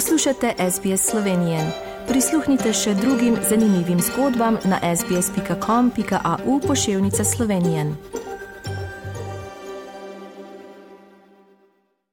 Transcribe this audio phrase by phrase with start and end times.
[0.00, 1.58] Poslušate SBS Slovenije.
[2.08, 7.84] Prisluhnite še drugim zanimivim zgodbam na sbsp.com.au pošiljka Slovenije.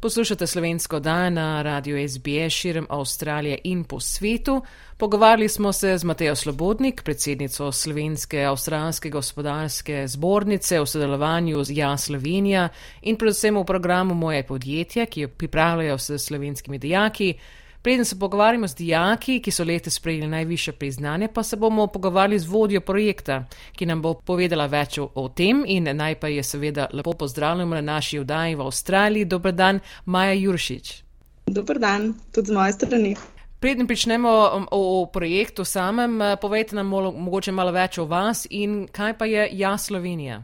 [0.00, 4.62] Poslušate slovensko dan na radiju SBS širom Avstralije in po svetu.
[4.96, 11.96] Pogovarjali smo se z Matejo Slobodnik, predsednico Slovenske avstralske gospodarske zbornice v sodelovanju z Ja
[11.96, 12.68] Slovenija
[13.02, 17.34] in predvsem v programu Moje podjetje, ki jo pripravljajo s slovenskimi dijaki.
[17.82, 22.38] Preden se pogovarjamo z dijaki, ki so letos sprejeli najviše priznanje, pa se bomo pogovarjali
[22.38, 23.44] z vodjo projekta,
[23.76, 27.80] ki nam bo povedala več o, o tem in najprej je seveda lepo pozdravljamo na
[27.80, 29.24] naši vdaji v Avstraliji.
[29.24, 31.02] Dobr dan, Maja Juršič.
[31.46, 33.16] Dobr dan, tudi z moje strani.
[33.58, 39.18] Preden pričnemo o, o projektu samem, povejte nam mogoče malo več o vas in kaj
[39.18, 40.42] pa je Ja Slovenija.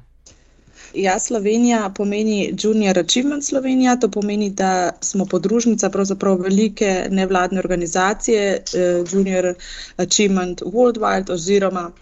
[0.94, 8.42] Ja, Slovenija pomeni Junior Achievement Slovenija, to pomeni, da smo podružnica pravzaprav velike nevladne organizacije
[8.74, 9.54] eh, Junior
[9.96, 11.92] Achievement Worldwide oziroma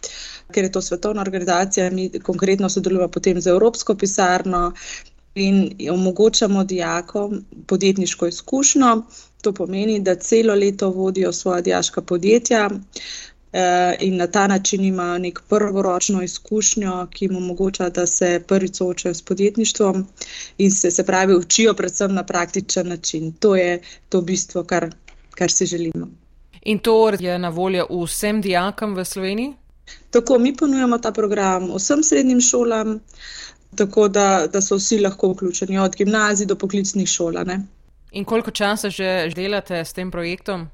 [0.52, 4.72] ker je to svetovna organizacija, mi konkretno sodelujemo potem z Evropsko pisarno
[5.34, 9.02] in omogočamo dijakom podjetniško izkušnjo.
[9.42, 12.70] To pomeni, da celo leto vodijo svoja dijaška podjetja.
[13.56, 18.76] Eh, in na ta način imajo nek prvoročno izkušnjo, ki jim omogoča, da se prvič
[18.76, 20.06] soočajo s podjetništvom
[20.58, 23.32] in se, se pravi, učijo predvsem na praktičen način.
[23.32, 24.90] To je to bistvo, kar,
[25.30, 26.08] kar si želimo.
[26.62, 29.54] In to je na voljo vsem dijakom v Sloveniji?
[30.10, 33.00] Tako, mi ponujemo ta program vsem srednjim šolam,
[33.76, 37.34] tako da, da so vsi lahko vključeni, od gimnazij do poklicnih šol.
[38.12, 40.68] In koliko časa že delate s tem projektom?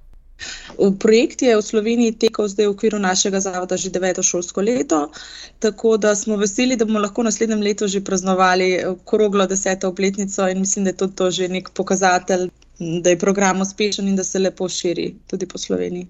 [0.98, 5.10] Projekt je v Sloveniji tekel zdaj v okviru našega zavoda že deveto šolsko leto,
[5.58, 8.70] tako da smo veseli, da bomo lahko naslednjem letu že praznovali
[9.04, 12.48] kroglo deseto obletnico in mislim, da je to, to že nek pokazatelj,
[12.78, 16.08] da je program uspešen in da se lepo širi tudi po Sloveniji.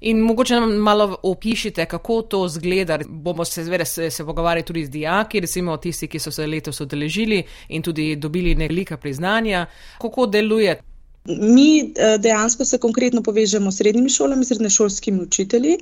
[0.00, 2.98] In mogoče nam malo opišite, kako to zgleda.
[3.08, 6.80] Bomo se, zvere, se, se pogovarjali tudi z dijaki, recimo tisti, ki so se letos
[6.80, 9.66] odeležili in tudi dobili nekaj priznanja.
[10.00, 10.80] Kako deluje
[11.24, 15.76] Mi eh, dejansko se konkretno povežemo s srednjimi šolami, srednješolskimi učitelji.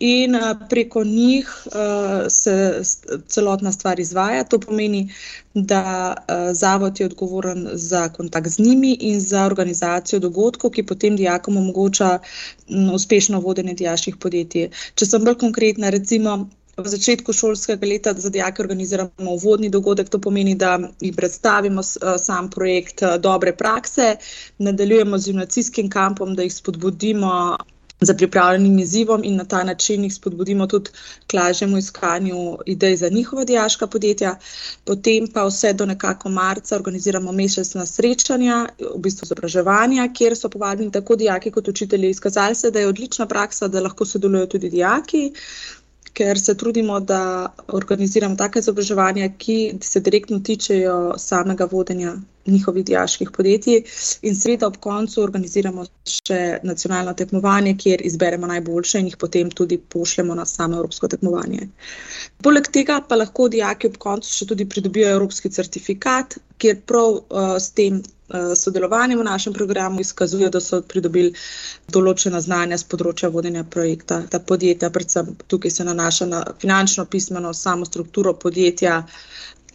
[0.00, 2.82] In eh, preko njih uh, se
[3.28, 4.44] celotna stvar izvaja.
[4.44, 5.12] To pomeni,
[5.54, 6.14] da
[6.52, 12.18] zavod je odgovoren za kontakt z njimi in za organizacijo dogodkov, ki potem dijakom omogoča
[12.94, 14.68] uspešno vodenje dijaških podjetij.
[14.94, 20.18] Če sem bolj konkretna, recimo v začetku šolskega leta za dijake organiziramo uvodni dogodek, to
[20.18, 24.16] pomeni, da jih predstavimo eh, sam projekt eh, dobre prakse,
[24.58, 27.56] nadaljujemo z gimnacijskim kampom, da jih spodbudimo
[28.00, 30.90] za pripravljenim izzivom in na ta način jih spodbudimo tudi
[31.26, 34.38] k lažjemu iskanju idej za njihova dijaška podjetja.
[34.84, 40.92] Potem pa vse do nekako marca organiziramo mesečna srečanja, v bistvu izobraževanja, kjer so povabljeni
[40.92, 42.10] tako dijaki kot učitelji.
[42.10, 45.32] Izkazali se, da je odlična praksa, da lahko sodelujo tudi dijaki
[46.14, 47.20] ker se trudimo, da
[47.72, 52.14] organiziramo take izobraževanja, ki se direktno tičejo samega vodenja
[52.46, 53.82] njihovih diaških podjetij.
[54.22, 59.78] In seveda ob koncu organiziramo še nacionalno tekmovanje, kjer izberemo najboljše in jih potem tudi
[59.78, 61.68] pošljemo na samo evropsko tekmovanje.
[62.42, 67.56] Poleg tega pa lahko dijaki ob koncu še tudi pridobijo evropski certifikat, kjer prav uh,
[67.58, 71.34] s tem Eh, sodelovanjem v našem programu izkazuje, da so pridobili
[71.92, 74.22] določena znanja z področja vodenja projekta.
[74.32, 79.02] Ta podjetja, predvsem tukaj se nanaša na finančno pismeno, samo strukturo podjetja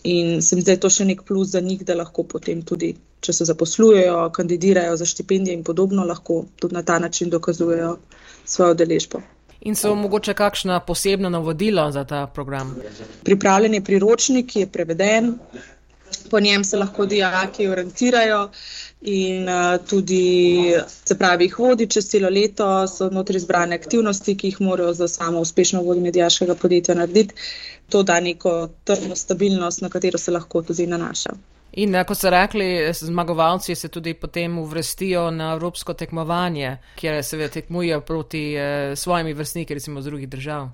[0.03, 3.33] in se mi zdi to še nek plus za njih, da lahko potem tudi, če
[3.33, 7.97] se zaposlujejo, kandidirajo za štipendije in podobno, lahko tudi na ta način dokazujejo
[8.45, 9.21] svojo deležbo.
[9.61, 12.77] In so mogoče kakšna posebna navodila za ta program?
[13.23, 15.33] Pripravljen je priročnik, ki je preveden,
[16.29, 18.49] po njem se lahko dijaki orientirajo
[19.01, 20.73] in uh, tudi,
[21.05, 25.07] se pravi, jih vodi čez celo leto, so notri izbrane aktivnosti, ki jih morajo za
[25.07, 27.35] samo uspešno vodenje dijaškega podjetja narediti.
[27.89, 31.33] To da neko trdno stabilnost, na katero se lahko tudi nanaša.
[31.71, 38.01] In kot so rekli, zmagovalci se tudi potem uvrstijo na evropsko tekmovanje, kjer se tekmujejo
[38.01, 40.69] proti eh, svojimi vrstniki, recimo iz drugih držav.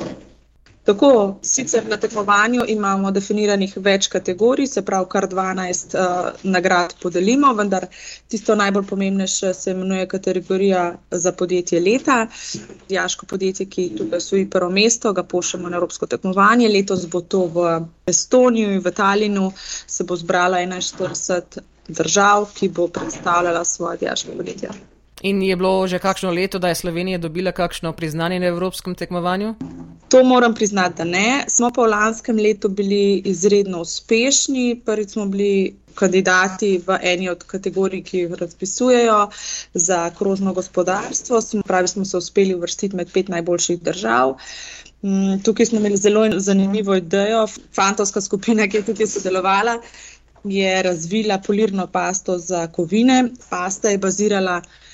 [0.85, 6.93] Tako, sicer na tekmovanju imamo definiranih več kategorij, se pravi, kar 12 uh, eh, nagrad
[7.01, 7.87] podelimo, vendar
[8.29, 12.19] tisto najbolj pomembnejše se imenuje kategorija za podjetje leta.
[12.89, 16.69] Jaško podjetje, ki tukaj svoji prvo mesto, ga pošljemo na Evropsko tekmovanje.
[16.69, 17.69] Letos bo to v
[18.05, 19.51] Estoniji in v Talinu,
[19.87, 24.69] se bo zbrala 41 držav, ki bo predstavljala svoje jaško podjetje.
[25.21, 29.55] In je bilo že kakšno leto, da je Slovenija dobila kakšno priznanje na evropskem tekmovanju?
[30.09, 31.45] To moram priznati, da ne.
[31.47, 34.81] Smo pa v lanskem letu bili izredno uspešni.
[34.85, 39.29] Prvič smo bili kandidati v eni od kategorij, ki jih razpisujejo
[39.73, 41.41] za krožno gospodarstvo.
[41.65, 44.35] Pravi smo se uspeli uvrstiti med pet najboljših držav.
[45.01, 47.47] Mm, tukaj smo imeli zelo zanimivo idejo.
[47.75, 49.79] Fantovska skupina, ki je tukaj sodelovala,
[50.43, 53.29] je razvila polirno pasto za kovine.
[53.49, 54.85] Pasta je bazirala na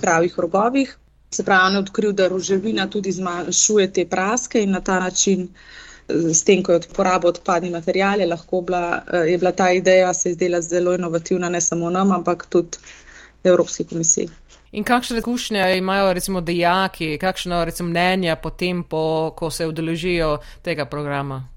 [0.00, 0.98] pravih rogovih.
[1.30, 5.48] Se pravi, on je odkril, da roževina tudi zmanjšuje te praske in na ta način,
[6.08, 8.28] s tem, ko je uporabil odpadni material, je,
[8.66, 12.78] bila, je bila ta ideja se zdela zelo inovativna, ne samo nam, ampak tudi
[13.44, 14.28] Evropski komisiji.
[14.72, 20.84] In kakšne izkušnje imajo recimo dejaki, kakšno recimo mnenja potem, po, ko se udeležijo tega
[20.84, 21.51] programa?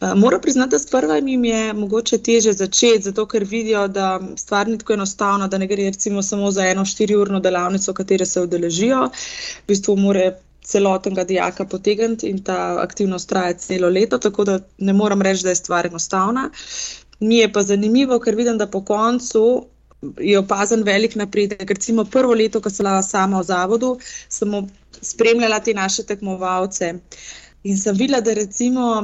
[0.00, 4.68] Eh, moram priznati, da sprva jim je mogoče teže začeti, zato ker vidijo, da stvar
[4.68, 9.06] ni tako enostavna, da ne gre recimo samo za eno štiriurno delavnico, katere se udeležijo.
[9.06, 14.92] V bistvu more celotnega dijaka potegniti in ta aktivnost traja celo leto, tako da ne
[14.92, 16.50] moram reči, da je stvar enostavna.
[17.20, 19.66] Mi je pa zanimivo, ker vidim, da po koncu
[20.18, 21.70] je opazen velik napredek.
[21.70, 23.98] Recimo prvo leto, ko sem bila sama v zavodu,
[24.28, 24.56] sem
[25.02, 26.94] spremljala te naše tekmovalce
[27.62, 29.02] in sem videla, da recimo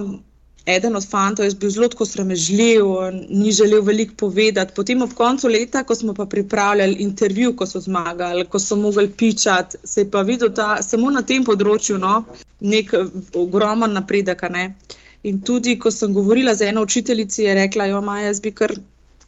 [0.66, 2.84] eden od fantov je bil zelo sramežljiv,
[3.28, 4.74] ni želel veliko povedati.
[4.76, 9.10] Potem ob koncu leta, ko smo pa pripravljali intervju, ko so zmagali, ko so mogli
[9.10, 12.24] pičati, se je pa videl, da samo na tem področju no,
[12.60, 12.94] nek
[13.34, 14.42] ogromen napredek.
[14.50, 14.74] Ne.
[15.22, 18.74] In tudi, ko sem govorila z eno učiteljico, je rekla: Jo, Maja, jaz bi kar.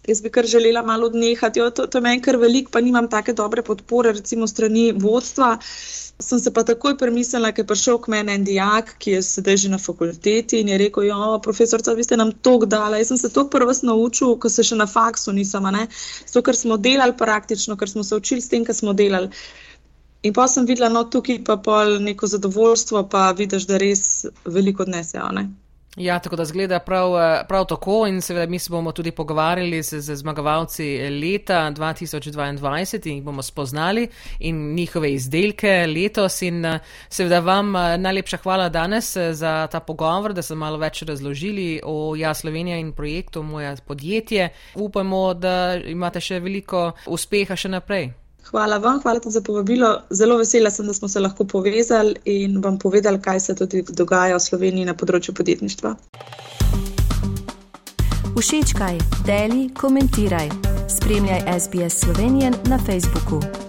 [0.08, 3.08] Jaz bi kar želela malo odnehati, jo, to, to je meni kar veliko, pa nimam
[3.12, 5.58] take dobre podpore, recimo strani vodstva.
[6.20, 9.60] Sem se pa takoj premislila, ker je prišel k meni en dijak, ki je sedaj
[9.64, 13.02] že na fakulteti in je rekel: Jo, profesor, vi ste nam tok dali.
[13.02, 15.68] Jaz sem se tok prvo naučil, ko se še na faksu nisem,
[16.26, 19.28] zato ker smo delali praktično, ker smo se učili s tem, kar smo delali.
[20.22, 24.82] In pa sem videla, no, tukaj pa pol neko zadovoljstvo, pa vidiš, da res veliko
[24.82, 25.28] odnesejo.
[25.98, 29.82] Ja, tako da zgleda prav, eh, prav tako in seveda mi se bomo tudi pogovarjali
[29.82, 34.08] z, z zmagovalci leta 2022 in jih bomo spoznali
[34.38, 36.78] in njihove izdelke letos in eh,
[37.08, 42.16] seveda vam eh, najlepša hvala danes za ta pogovor, da ste malo več razložili o
[42.16, 44.48] Ja Slovenija in projektu Moja podjetje.
[44.74, 48.27] Upamo, da imate še veliko uspeha še naprej.
[48.44, 50.00] Hvala vam, hvala tudi za povabilo.
[50.10, 54.36] Zelo vesela sem, da smo se lahko povezali in vam povedali, kaj se tudi dogaja
[54.36, 55.94] v Sloveniji na področju podjetništva.
[58.38, 60.48] Všečkaj, deli, komentiraj.
[60.88, 63.67] Spremljaj SBS Slovenijo na Facebooku.